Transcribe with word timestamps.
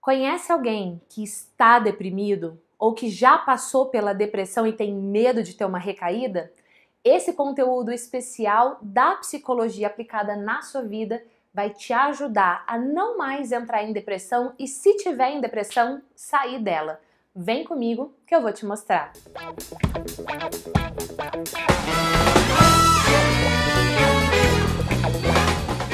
Conhece 0.00 0.50
alguém 0.50 0.98
que 1.10 1.22
está 1.22 1.78
deprimido 1.78 2.58
ou 2.78 2.94
que 2.94 3.10
já 3.10 3.36
passou 3.36 3.86
pela 3.90 4.14
depressão 4.14 4.66
e 4.66 4.72
tem 4.72 4.94
medo 4.94 5.42
de 5.42 5.52
ter 5.52 5.66
uma 5.66 5.78
recaída? 5.78 6.50
Esse 7.04 7.34
conteúdo 7.34 7.92
especial 7.92 8.78
da 8.80 9.16
psicologia 9.16 9.88
aplicada 9.88 10.36
na 10.36 10.62
sua 10.62 10.80
vida 10.80 11.22
vai 11.52 11.68
te 11.68 11.92
ajudar 11.92 12.64
a 12.66 12.78
não 12.78 13.18
mais 13.18 13.52
entrar 13.52 13.82
em 13.82 13.92
depressão 13.92 14.54
e, 14.58 14.66
se 14.66 14.96
tiver 14.96 15.32
em 15.32 15.40
depressão, 15.40 16.00
sair 16.14 16.58
dela. 16.58 16.98
Vem 17.36 17.62
comigo 17.62 18.14
que 18.26 18.34
eu 18.34 18.40
vou 18.40 18.52
te 18.52 18.64
mostrar. 18.64 19.12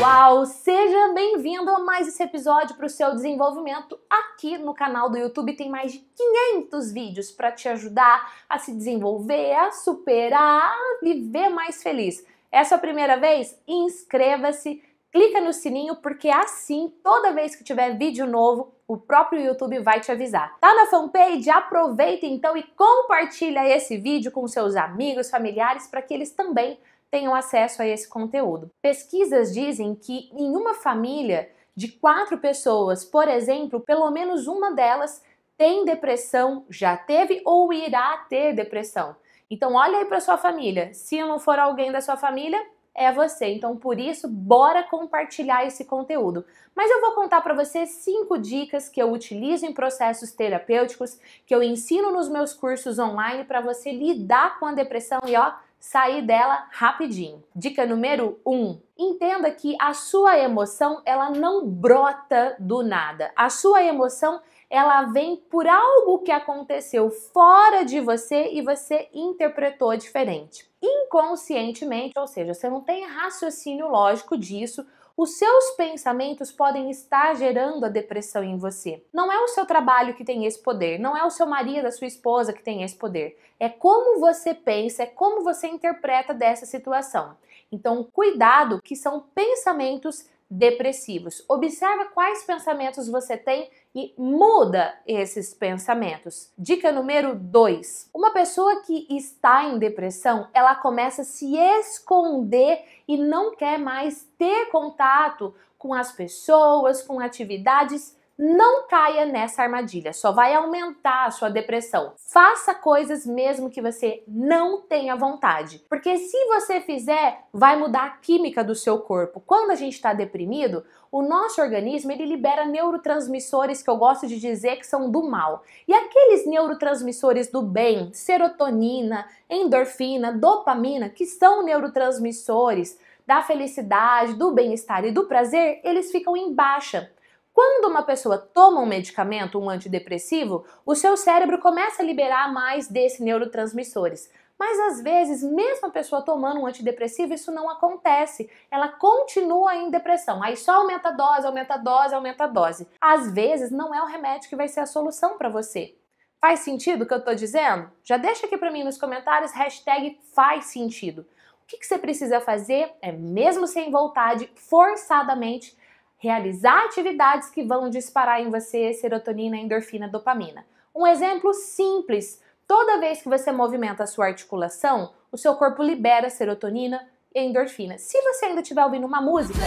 Uau! 0.06 0.46
Seja 0.46 1.12
bem-vindo 1.14 1.68
a 1.68 1.80
mais 1.80 2.06
esse 2.06 2.22
episódio 2.22 2.76
para 2.76 2.86
o 2.86 2.88
seu 2.88 3.12
desenvolvimento. 3.12 3.98
Aqui 4.08 4.56
no 4.56 4.72
canal 4.72 5.10
do 5.10 5.18
YouTube 5.18 5.56
tem 5.56 5.68
mais 5.68 5.90
de 5.90 5.98
500 5.98 6.92
vídeos 6.92 7.32
para 7.32 7.50
te 7.50 7.68
ajudar 7.68 8.32
a 8.48 8.56
se 8.56 8.72
desenvolver, 8.72 9.52
a 9.54 9.72
superar, 9.72 10.62
a 10.62 10.98
viver 11.02 11.48
mais 11.48 11.82
feliz. 11.82 12.24
É 12.52 12.60
a 12.60 12.78
primeira 12.78 13.16
vez? 13.16 13.60
Inscreva-se, 13.66 14.80
clica 15.10 15.40
no 15.40 15.52
sininho 15.52 15.96
porque 15.96 16.28
assim, 16.28 16.94
toda 17.02 17.32
vez 17.32 17.56
que 17.56 17.64
tiver 17.64 17.98
vídeo 17.98 18.28
novo, 18.28 18.72
o 18.86 18.96
próprio 18.96 19.42
YouTube 19.42 19.80
vai 19.80 19.98
te 19.98 20.12
avisar. 20.12 20.56
Tá 20.60 20.72
na 20.72 20.86
fanpage? 20.86 21.50
Aproveita 21.50 22.26
então 22.26 22.56
e 22.56 22.62
compartilha 22.62 23.68
esse 23.68 23.96
vídeo 23.96 24.30
com 24.30 24.46
seus 24.46 24.76
amigos, 24.76 25.28
familiares 25.28 25.88
para 25.88 26.00
que 26.00 26.14
eles 26.14 26.30
também 26.30 26.78
tenham 27.16 27.34
acesso 27.34 27.80
a 27.80 27.86
esse 27.86 28.06
conteúdo. 28.06 28.70
Pesquisas 28.82 29.54
dizem 29.54 29.94
que 29.94 30.28
em 30.34 30.54
uma 30.54 30.74
família 30.74 31.50
de 31.74 31.88
quatro 31.88 32.36
pessoas, 32.36 33.06
por 33.06 33.26
exemplo, 33.26 33.80
pelo 33.80 34.10
menos 34.10 34.46
uma 34.46 34.72
delas 34.72 35.22
tem 35.56 35.86
depressão, 35.86 36.66
já 36.68 36.94
teve 36.94 37.40
ou 37.42 37.72
irá 37.72 38.18
ter 38.28 38.52
depressão. 38.52 39.16
Então, 39.50 39.76
olha 39.76 40.00
aí 40.00 40.04
para 40.04 40.20
sua 40.20 40.36
família. 40.36 40.92
Se 40.92 41.18
não 41.22 41.38
for 41.38 41.58
alguém 41.58 41.90
da 41.90 42.02
sua 42.02 42.18
família, 42.18 42.62
é 42.94 43.10
você. 43.10 43.46
Então, 43.46 43.78
por 43.78 43.98
isso, 43.98 44.28
bora 44.28 44.82
compartilhar 44.82 45.64
esse 45.64 45.86
conteúdo. 45.86 46.44
Mas 46.74 46.90
eu 46.90 47.00
vou 47.00 47.12
contar 47.12 47.40
para 47.40 47.54
você 47.54 47.86
cinco 47.86 48.36
dicas 48.36 48.90
que 48.90 49.00
eu 49.00 49.10
utilizo 49.10 49.64
em 49.64 49.72
processos 49.72 50.32
terapêuticos, 50.32 51.18
que 51.46 51.54
eu 51.54 51.62
ensino 51.62 52.12
nos 52.12 52.28
meus 52.28 52.52
cursos 52.52 52.98
online 52.98 53.44
para 53.44 53.62
você 53.62 53.90
lidar 53.90 54.58
com 54.58 54.66
a 54.66 54.72
depressão 54.72 55.20
e 55.26 55.34
ó, 55.34 55.54
sair 55.86 56.22
dela 56.22 56.66
rapidinho. 56.72 57.44
Dica 57.54 57.86
número 57.86 58.40
1. 58.44 58.52
Um, 58.52 58.80
entenda 58.98 59.48
que 59.52 59.76
a 59.80 59.94
sua 59.94 60.36
emoção 60.36 61.00
ela 61.04 61.30
não 61.30 61.64
brota 61.64 62.56
do 62.58 62.82
nada. 62.82 63.30
A 63.36 63.48
sua 63.48 63.84
emoção 63.84 64.40
ela 64.68 65.02
vem 65.04 65.36
por 65.36 65.64
algo 65.64 66.18
que 66.18 66.32
aconteceu 66.32 67.08
fora 67.08 67.84
de 67.84 68.00
você 68.00 68.50
e 68.52 68.62
você 68.62 69.08
interpretou 69.14 69.96
diferente. 69.96 70.68
Inconscientemente, 70.82 72.18
ou 72.18 72.26
seja, 72.26 72.52
você 72.52 72.68
não 72.68 72.80
tem 72.80 73.06
raciocínio 73.06 73.88
lógico 73.88 74.36
disso, 74.36 74.84
os 75.16 75.38
seus 75.38 75.70
pensamentos 75.70 76.52
podem 76.52 76.90
estar 76.90 77.34
gerando 77.34 77.86
a 77.86 77.88
depressão 77.88 78.44
em 78.44 78.58
você. 78.58 79.02
Não 79.10 79.32
é 79.32 79.42
o 79.42 79.48
seu 79.48 79.64
trabalho 79.64 80.14
que 80.14 80.24
tem 80.24 80.44
esse 80.44 80.62
poder, 80.62 80.98
não 80.98 81.16
é 81.16 81.24
o 81.24 81.30
seu 81.30 81.46
marido, 81.46 81.86
a 81.86 81.90
sua 81.90 82.06
esposa 82.06 82.52
que 82.52 82.62
tem 82.62 82.82
esse 82.82 82.94
poder. 82.94 83.38
É 83.58 83.70
como 83.70 84.20
você 84.20 84.52
pensa, 84.52 85.04
é 85.04 85.06
como 85.06 85.42
você 85.42 85.68
interpreta 85.68 86.34
dessa 86.34 86.66
situação. 86.66 87.34
Então, 87.72 88.04
cuidado 88.04 88.80
que 88.82 88.94
são 88.94 89.24
pensamentos 89.34 90.26
depressivos. 90.50 91.44
Observa 91.48 92.06
quais 92.06 92.44
pensamentos 92.44 93.08
você 93.08 93.36
tem 93.36 93.70
e 93.94 94.14
muda 94.16 94.94
esses 95.06 95.52
pensamentos. 95.52 96.52
Dica 96.56 96.92
número 96.92 97.34
2. 97.34 98.10
Uma 98.14 98.30
pessoa 98.30 98.82
que 98.82 99.06
está 99.10 99.64
em 99.64 99.78
depressão, 99.78 100.48
ela 100.54 100.74
começa 100.74 101.22
a 101.22 101.24
se 101.24 101.56
esconder 101.56 102.84
e 103.08 103.16
não 103.16 103.56
quer 103.56 103.78
mais 103.78 104.28
ter 104.38 104.66
contato 104.66 105.54
com 105.78 105.92
as 105.92 106.12
pessoas, 106.12 107.02
com 107.02 107.20
atividades 107.20 108.16
não 108.38 108.86
caia 108.86 109.24
nessa 109.24 109.62
armadilha, 109.62 110.12
só 110.12 110.30
vai 110.30 110.54
aumentar 110.54 111.24
a 111.24 111.30
sua 111.30 111.48
depressão. 111.48 112.12
Faça 112.16 112.74
coisas 112.74 113.24
mesmo 113.24 113.70
que 113.70 113.80
você 113.80 114.22
não 114.28 114.82
tenha 114.82 115.16
vontade, 115.16 115.82
porque 115.88 116.18
se 116.18 116.44
você 116.46 116.80
fizer, 116.80 117.44
vai 117.52 117.76
mudar 117.76 118.04
a 118.04 118.10
química 118.10 118.62
do 118.62 118.74
seu 118.74 118.98
corpo. 118.98 119.42
Quando 119.46 119.70
a 119.70 119.74
gente 119.74 119.94
está 119.94 120.12
deprimido, 120.12 120.84
o 121.10 121.22
nosso 121.22 121.62
organismo 121.62 122.12
ele 122.12 122.26
libera 122.26 122.66
neurotransmissores 122.66 123.82
que 123.82 123.88
eu 123.88 123.96
gosto 123.96 124.26
de 124.26 124.38
dizer 124.38 124.76
que 124.76 124.86
são 124.86 125.10
do 125.10 125.22
mal. 125.22 125.62
E 125.88 125.94
aqueles 125.94 126.46
neurotransmissores 126.46 127.50
do 127.50 127.62
bem, 127.62 128.12
serotonina, 128.12 129.26
endorfina, 129.48 130.30
dopamina, 130.32 131.08
que 131.08 131.24
são 131.24 131.64
neurotransmissores 131.64 132.98
da 133.26 133.42
felicidade, 133.42 134.34
do 134.34 134.52
bem-estar 134.52 135.04
e 135.04 135.10
do 135.10 135.24
prazer, 135.24 135.80
eles 135.82 136.12
ficam 136.12 136.36
em 136.36 136.54
baixa. 136.54 137.10
Quando 137.56 137.88
uma 137.88 138.02
pessoa 138.02 138.36
toma 138.36 138.82
um 138.82 138.86
medicamento, 138.86 139.58
um 139.58 139.70
antidepressivo, 139.70 140.66
o 140.84 140.94
seu 140.94 141.16
cérebro 141.16 141.58
começa 141.58 142.02
a 142.02 142.04
liberar 142.04 142.52
mais 142.52 142.86
desses 142.86 143.18
neurotransmissores. 143.18 144.30
Mas 144.58 144.78
às 144.78 145.02
vezes, 145.02 145.42
mesmo 145.42 145.86
a 145.86 145.90
pessoa 145.90 146.20
tomando 146.20 146.60
um 146.60 146.66
antidepressivo, 146.66 147.32
isso 147.32 147.50
não 147.50 147.70
acontece. 147.70 148.50
Ela 148.70 148.88
continua 148.88 149.74
em 149.74 149.90
depressão. 149.90 150.42
Aí 150.42 150.54
só 150.54 150.82
aumenta 150.82 151.08
a 151.08 151.12
dose, 151.12 151.46
aumenta 151.46 151.74
a 151.74 151.78
dose, 151.78 152.14
aumenta 152.14 152.44
a 152.44 152.46
dose. 152.46 152.86
Às 153.00 153.32
vezes, 153.32 153.70
não 153.70 153.94
é 153.94 154.02
o 154.02 154.06
remédio 154.06 154.50
que 154.50 154.56
vai 154.56 154.68
ser 154.68 154.80
a 154.80 154.86
solução 154.86 155.38
para 155.38 155.48
você. 155.48 155.96
Faz 156.38 156.60
sentido 156.60 157.04
o 157.04 157.06
que 157.06 157.14
eu 157.14 157.18
estou 157.20 157.34
dizendo? 157.34 157.90
Já 158.04 158.18
deixa 158.18 158.44
aqui 158.44 158.58
para 158.58 158.70
mim 158.70 158.84
nos 158.84 158.98
comentários, 158.98 159.52
hashtag 159.52 160.20
faz 160.34 160.66
sentido. 160.66 161.22
O 161.62 161.66
que, 161.66 161.78
que 161.78 161.86
você 161.86 161.96
precisa 161.96 162.38
fazer 162.38 162.92
é, 163.00 163.10
mesmo 163.12 163.66
sem 163.66 163.90
vontade, 163.90 164.52
forçadamente, 164.54 165.74
realizar 166.18 166.84
atividades 166.84 167.50
que 167.50 167.62
vão 167.62 167.90
disparar 167.90 168.40
em 168.40 168.50
você 168.50 168.92
serotonina, 168.92 169.56
endorfina, 169.56 170.08
dopamina. 170.08 170.66
Um 170.94 171.06
exemplo 171.06 171.52
simples: 171.52 172.42
toda 172.66 172.98
vez 172.98 173.22
que 173.22 173.28
você 173.28 173.52
movimenta 173.52 174.04
a 174.04 174.06
sua 174.06 174.26
articulação, 174.26 175.12
o 175.30 175.36
seu 175.36 175.54
corpo 175.56 175.82
libera 175.82 176.30
serotonina 176.30 177.06
e 177.34 177.40
endorfina. 177.40 177.98
Se 177.98 178.20
você 178.22 178.46
ainda 178.46 178.60
estiver 178.60 178.84
ouvindo 178.84 179.06
uma 179.06 179.20
música 179.20 179.60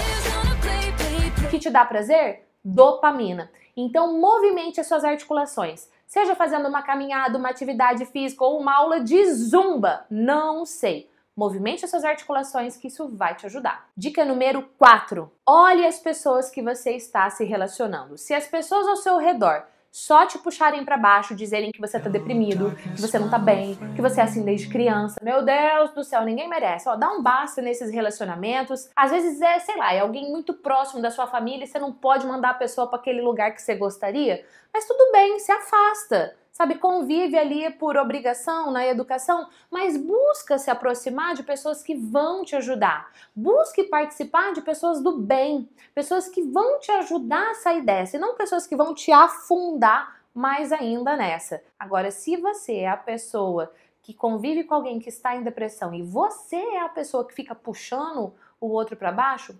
que 1.49 1.59
te 1.59 1.69
dá 1.69 1.85
prazer, 1.85 2.47
dopamina. 2.63 3.51
Então, 3.75 4.19
movimente 4.19 4.81
as 4.81 4.87
suas 4.87 5.03
articulações. 5.03 5.89
Seja 6.05 6.35
fazendo 6.35 6.67
uma 6.67 6.81
caminhada, 6.81 7.37
uma 7.37 7.49
atividade 7.49 8.05
física 8.05 8.43
ou 8.43 8.59
uma 8.59 8.75
aula 8.75 8.99
de 8.99 9.23
zumba, 9.31 10.05
não 10.09 10.65
sei. 10.65 11.09
Movimente 11.39 11.85
as 11.85 11.91
suas 11.91 12.03
articulações 12.03 12.75
que 12.75 12.89
isso 12.89 13.07
vai 13.15 13.33
te 13.33 13.45
ajudar. 13.45 13.87
Dica 13.95 14.25
número 14.25 14.61
4. 14.77 15.31
Olhe 15.47 15.85
as 15.85 15.97
pessoas 15.97 16.49
que 16.49 16.61
você 16.61 16.97
está 16.97 17.29
se 17.29 17.45
relacionando. 17.45 18.17
Se 18.17 18.33
as 18.33 18.45
pessoas 18.45 18.85
ao 18.85 18.97
seu 18.97 19.17
redor 19.17 19.63
só 19.89 20.25
te 20.25 20.37
puxarem 20.37 20.83
para 20.83 20.97
baixo, 20.97 21.33
dizerem 21.33 21.71
que 21.71 21.79
você 21.79 21.97
tá 21.97 22.09
deprimido, 22.09 22.75
que 22.93 23.01
você 23.01 23.17
não 23.17 23.29
tá 23.29 23.39
bem, 23.39 23.77
que 23.95 24.01
você 24.01 24.19
é 24.19 24.25
assim 24.25 24.43
desde 24.43 24.67
criança. 24.67 25.17
Meu 25.23 25.41
Deus 25.41 25.91
do 25.91 26.03
céu, 26.03 26.25
ninguém 26.25 26.49
merece. 26.49 26.89
Ó, 26.89 26.97
dá 26.97 27.09
um 27.09 27.23
basta 27.23 27.61
nesses 27.61 27.89
relacionamentos. 27.89 28.89
Às 28.93 29.09
vezes 29.09 29.39
é, 29.39 29.59
sei 29.59 29.77
lá, 29.77 29.93
é 29.93 30.01
alguém 30.01 30.29
muito 30.29 30.53
próximo 30.53 31.01
da 31.01 31.09
sua 31.09 31.25
família 31.25 31.63
e 31.63 31.67
você 31.67 31.79
não 31.79 31.93
pode 31.93 32.27
mandar 32.27 32.49
a 32.49 32.55
pessoa 32.55 32.87
para 32.87 32.99
aquele 32.99 33.21
lugar 33.21 33.53
que 33.53 33.61
você 33.61 33.75
gostaria, 33.75 34.45
mas 34.73 34.85
tudo 34.85 35.09
bem, 35.13 35.39
se 35.39 35.53
afasta 35.53 36.35
sabe, 36.59 36.75
convive 36.75 37.37
ali 37.37 37.69
por 37.69 37.95
obrigação 37.95 38.69
na 38.69 38.85
educação, 38.85 39.47
mas 39.71 39.95
busca 39.95 40.57
se 40.57 40.69
aproximar 40.69 41.33
de 41.33 41.41
pessoas 41.41 41.81
que 41.81 41.95
vão 41.95 42.43
te 42.43 42.53
ajudar. 42.53 43.09
Busque 43.33 43.85
participar 43.85 44.51
de 44.51 44.61
pessoas 44.61 45.01
do 45.01 45.17
bem, 45.17 45.69
pessoas 45.95 46.27
que 46.27 46.41
vão 46.43 46.77
te 46.81 46.91
ajudar 46.91 47.51
a 47.51 47.53
sair 47.53 47.81
dessa, 47.81 48.17
e 48.17 48.19
não 48.19 48.35
pessoas 48.35 48.67
que 48.67 48.75
vão 48.75 48.93
te 48.93 49.09
afundar 49.09 50.19
mais 50.35 50.73
ainda 50.73 51.15
nessa. 51.15 51.63
Agora, 51.79 52.11
se 52.11 52.35
você 52.35 52.79
é 52.79 52.89
a 52.89 52.97
pessoa 52.97 53.71
que 54.01 54.13
convive 54.13 54.65
com 54.65 54.75
alguém 54.75 54.99
que 54.99 55.07
está 55.07 55.37
em 55.37 55.43
depressão 55.43 55.93
e 55.93 56.03
você 56.03 56.57
é 56.57 56.81
a 56.81 56.89
pessoa 56.89 57.25
que 57.25 57.33
fica 57.33 57.55
puxando 57.55 58.33
o 58.59 58.67
outro 58.67 58.97
para 58.97 59.13
baixo, 59.13 59.57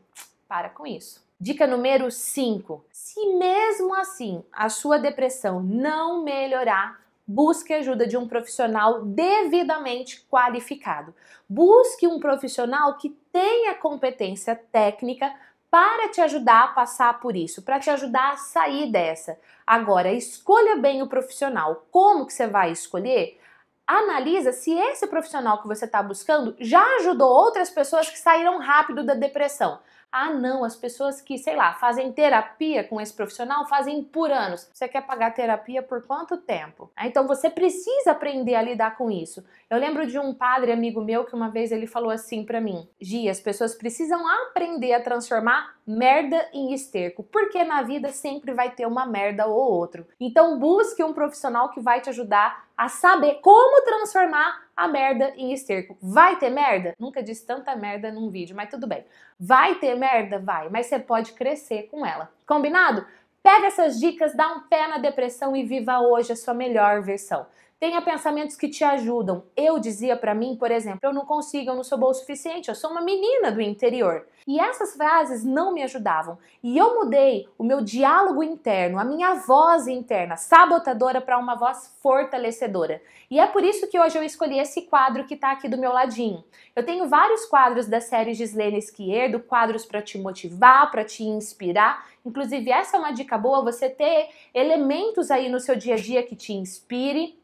para 0.49 0.67
com 0.67 0.87
isso. 0.87 1.23
Dica 1.39 1.67
número 1.67 2.11
5. 2.11 2.83
Se 2.91 3.25
mesmo 3.35 3.93
assim 3.93 4.43
a 4.51 4.67
sua 4.67 4.97
depressão 4.97 5.61
não 5.61 6.23
melhorar, 6.23 6.99
busque 7.25 7.71
ajuda 7.71 8.07
de 8.07 8.17
um 8.17 8.27
profissional 8.27 9.05
devidamente 9.05 10.25
qualificado. 10.29 11.13
Busque 11.47 12.07
um 12.07 12.19
profissional 12.19 12.97
que 12.97 13.11
tenha 13.31 13.75
competência 13.75 14.55
técnica 14.55 15.31
para 15.69 16.09
te 16.09 16.19
ajudar 16.19 16.63
a 16.63 16.67
passar 16.69 17.19
por 17.19 17.35
isso, 17.35 17.61
para 17.61 17.79
te 17.79 17.91
ajudar 17.91 18.33
a 18.33 18.37
sair 18.37 18.91
dessa. 18.91 19.39
Agora, 19.65 20.11
escolha 20.11 20.77
bem 20.77 21.03
o 21.03 21.07
profissional. 21.07 21.85
Como 21.91 22.25
que 22.25 22.33
você 22.33 22.47
vai 22.47 22.71
escolher? 22.71 23.39
Analisa 23.85 24.51
se 24.51 24.73
esse 24.73 25.05
profissional 25.07 25.61
que 25.61 25.67
você 25.67 25.85
está 25.85 26.01
buscando 26.01 26.55
já 26.59 26.83
ajudou 26.97 27.29
outras 27.29 27.69
pessoas 27.69 28.09
que 28.09 28.17
saíram 28.17 28.57
rápido 28.57 29.03
da 29.03 29.13
depressão. 29.13 29.79
Ah, 30.11 30.33
não, 30.33 30.63
as 30.63 30.75
pessoas 30.75 31.21
que, 31.21 31.37
sei 31.37 31.55
lá, 31.55 31.73
fazem 31.73 32.11
terapia 32.11 32.83
com 32.83 32.99
esse 32.99 33.13
profissional 33.13 33.67
fazem 33.67 34.03
por 34.03 34.31
anos. 34.31 34.67
Você 34.73 34.87
quer 34.87 35.05
pagar 35.05 35.33
terapia 35.33 35.83
por 35.83 36.05
quanto 36.05 36.37
tempo? 36.37 36.91
Ah, 36.95 37.07
então 37.07 37.27
você 37.27 37.49
precisa 37.49 38.11
aprender 38.11 38.55
a 38.55 38.61
lidar 38.61 38.97
com 38.97 39.11
isso. 39.11 39.45
Eu 39.69 39.77
lembro 39.77 40.07
de 40.07 40.17
um 40.17 40.33
padre 40.33 40.71
amigo 40.71 40.99
meu 40.99 41.25
que 41.25 41.35
uma 41.35 41.49
vez 41.49 41.71
ele 41.71 41.85
falou 41.85 42.09
assim 42.09 42.43
para 42.43 42.59
mim: 42.59 42.89
Gia, 42.99 43.29
as 43.29 43.39
pessoas 43.39 43.75
precisam 43.75 44.27
aprender 44.27 44.93
a 44.93 45.01
transformar 45.01 45.75
merda 45.85 46.49
em 46.53 46.73
esterco, 46.73 47.23
porque 47.23 47.63
na 47.63 47.83
vida 47.83 48.09
sempre 48.09 48.53
vai 48.53 48.71
ter 48.71 48.87
uma 48.87 49.05
merda 49.05 49.45
ou 49.45 49.55
outro. 49.55 50.07
Então 50.19 50.57
busque 50.57 51.03
um 51.03 51.13
profissional 51.13 51.69
que 51.69 51.79
vai 51.79 52.01
te 52.01 52.09
ajudar 52.09 52.67
a 52.75 52.87
saber 52.87 53.41
como 53.41 53.83
transformar 53.83 54.68
a 54.79 54.87
merda 54.87 55.33
em 55.35 55.51
esterco. 55.51 55.97
Vai 56.01 56.37
ter 56.37 56.49
merda? 56.49 56.93
Nunca 56.97 57.21
disse 57.21 57.45
tanta 57.45 57.75
merda 57.75 58.11
num 58.11 58.29
vídeo, 58.29 58.55
mas 58.55 58.69
tudo 58.69 58.87
bem. 58.87 59.05
Vai 59.37 59.75
ter 59.75 59.93
merda? 59.95 60.39
Vai, 60.39 60.69
mas 60.69 60.85
você 60.85 60.97
pode 60.97 61.33
crescer 61.33 61.89
com 61.91 62.05
ela. 62.05 62.31
Combinado? 62.47 63.05
Pega 63.43 63.67
essas 63.67 63.99
dicas, 63.99 64.33
dá 64.33 64.47
um 64.53 64.61
pé 64.61 64.87
na 64.87 64.97
depressão 64.97 65.55
e 65.55 65.63
viva 65.63 65.99
hoje 65.99 66.31
a 66.31 66.35
sua 66.35 66.53
melhor 66.53 67.01
versão. 67.01 67.45
Tenha 67.79 68.01
pensamentos 68.01 68.57
que 68.57 68.67
te 68.67 68.83
ajudam. 68.83 69.41
Eu 69.55 69.79
dizia 69.79 70.17
para 70.17 70.35
mim, 70.35 70.57
por 70.57 70.69
exemplo, 70.69 70.99
eu 71.01 71.13
não 71.13 71.25
consigo, 71.25 71.71
eu 71.71 71.75
não 71.75 71.83
sou 71.83 71.97
boa 71.97 72.11
o 72.11 72.13
suficiente, 72.13 72.67
eu 72.67 72.75
sou 72.75 72.91
uma 72.91 72.99
menina 72.99 73.53
do 73.53 73.61
interior. 73.61 74.27
E 74.45 74.59
essas 74.59 74.97
frases 74.97 75.45
não 75.45 75.73
me 75.73 75.81
ajudavam. 75.81 76.37
E 76.61 76.77
eu 76.77 76.95
mudei 76.95 77.47
o 77.57 77.63
meu 77.63 77.79
diálogo 77.79 78.43
interno, 78.43 78.99
a 78.99 79.05
minha 79.05 79.35
voz 79.35 79.87
interna, 79.87 80.35
sabotadora, 80.35 81.21
para 81.21 81.37
uma 81.37 81.55
voz 81.55 81.95
fortalecedora. 82.01 83.01
E 83.31 83.39
é 83.39 83.47
por 83.47 83.63
isso 83.63 83.87
que 83.87 83.97
hoje 83.97 84.17
eu 84.17 84.23
escolhi 84.23 84.59
esse 84.59 84.81
quadro 84.81 85.25
que 85.25 85.35
está 85.35 85.51
aqui 85.51 85.69
do 85.69 85.77
meu 85.77 85.93
ladinho. 85.93 86.43
Eu 86.75 86.85
tenho 86.85 87.07
vários 87.07 87.45
quadros 87.45 87.87
da 87.87 88.01
série 88.01 88.33
Gislene 88.33 88.77
Esquerdo, 88.77 89.39
quadros 89.39 89.85
para 89.85 90.01
te 90.01 90.17
motivar, 90.17 90.91
para 90.91 91.05
te 91.05 91.23
inspirar. 91.23 92.05
Inclusive, 92.25 92.71
essa 92.71 92.97
é 92.97 92.99
uma 92.99 93.13
dica 93.13 93.37
boa, 93.37 93.63
você 93.63 93.89
ter 93.89 94.31
elementos 94.53 95.31
aí 95.31 95.47
no 95.47 95.61
seu 95.61 95.77
dia 95.77 95.95
a 95.95 95.97
dia 95.97 96.23
que 96.23 96.35
te 96.35 96.51
inspire 96.51 97.39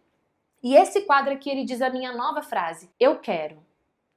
e 0.65 0.75
esse 0.75 1.01
quadro 1.01 1.31
aqui 1.31 1.47
ele 1.47 1.63
diz 1.63 1.79
a 1.79 1.91
minha 1.91 2.12
nova 2.12 2.41
frase: 2.41 2.89
Eu 3.00 3.19
quero, 3.19 3.59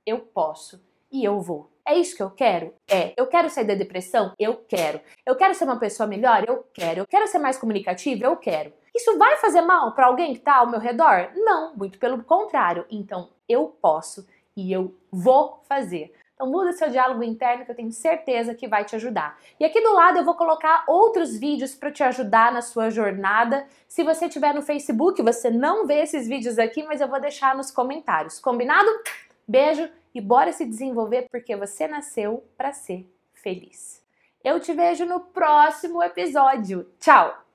eu 0.07 0.21
posso 0.21 0.83
e 1.13 1.23
eu 1.23 1.43
vou. 1.43 1.71
É 1.87 1.95
isso 1.95 2.17
que 2.17 2.23
eu 2.23 2.31
quero? 2.31 2.73
É. 2.91 3.13
Eu 3.19 3.27
quero 3.27 3.51
sair 3.51 3.67
da 3.67 3.75
depressão? 3.75 4.33
Eu 4.39 4.57
quero. 4.57 4.99
Eu 5.27 5.37
quero 5.37 5.55
ser 5.55 5.65
uma 5.65 5.79
pessoa 5.79 6.07
melhor? 6.07 6.43
Eu 6.49 6.67
quero. 6.73 7.01
Eu 7.01 7.07
quero 7.07 7.27
ser 7.27 7.39
mais 7.39 7.59
comunicativa? 7.59 8.25
Eu 8.25 8.35
quero. 8.37 8.73
Isso 8.97 9.19
vai 9.19 9.37
fazer 9.37 9.61
mal 9.61 9.93
para 9.93 10.07
alguém 10.07 10.33
que 10.33 10.39
está 10.39 10.57
ao 10.57 10.71
meu 10.71 10.81
redor? 10.81 11.31
Não, 11.35 11.77
muito 11.77 11.99
pelo 11.99 12.25
contrário. 12.25 12.87
Então 12.91 13.29
eu 13.47 13.69
posso 13.69 14.27
e 14.57 14.73
eu 14.73 14.99
vou 15.13 15.63
fazer. 15.69 16.15
Então 16.39 16.49
muda 16.49 16.73
seu 16.73 16.89
diálogo 16.89 17.25
interno 17.25 17.65
que 17.65 17.71
eu 17.73 17.75
tenho 17.75 17.91
certeza 17.91 18.55
que 18.55 18.69
vai 18.69 18.85
te 18.85 18.95
ajudar. 18.95 19.37
E 19.59 19.65
aqui 19.65 19.81
do 19.81 19.93
lado 19.93 20.19
eu 20.19 20.25
vou 20.25 20.37
colocar 20.37 20.85
outros 20.87 21.37
vídeos 21.37 21.75
para 21.75 21.91
te 21.91 22.05
ajudar 22.05 22.53
na 22.53 22.63
sua 22.63 22.91
jornada. 22.91 23.67
Se 23.89 24.05
você 24.05 24.27
estiver 24.27 24.55
no 24.55 24.63
Facebook, 24.63 25.21
você 25.21 25.51
não 25.51 25.85
vê 25.85 26.03
esses 26.03 26.29
vídeos 26.29 26.57
aqui, 26.57 26.85
mas 26.85 27.01
eu 27.01 27.09
vou 27.09 27.21
deixar 27.21 27.57
nos 27.57 27.73
comentários. 27.73 28.39
Combinado? 28.39 28.89
Beijo 29.49 29.91
e 30.15 30.21
bora 30.21 30.53
se 30.53 30.65
desenvolver 30.65 31.27
porque 31.29 31.57
você 31.57 31.89
nasceu 31.89 32.45
para 32.57 32.73
ser 32.73 33.13
feliz. 33.35 34.01
Eu 34.45 34.61
te 34.61 34.73
vejo 34.73 35.05
no 35.05 35.19
próximo 35.19 36.01
episódio. 36.01 36.89
Tchau! 37.01 37.48